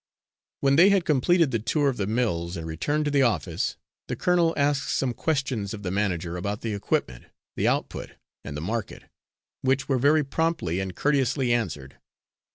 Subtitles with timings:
[0.61, 3.77] When they had completed the tour of the mills and returned to the office,
[4.07, 8.09] the colonel asked some questions of the manager about the equipment, the output,
[8.43, 9.03] and the market,
[9.61, 11.97] which were very promptly and courteously answered.